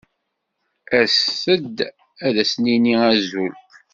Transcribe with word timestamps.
As-d 0.99 1.77
ad 2.27 2.35
asen-nini 2.41 2.95
azul. 3.09 3.55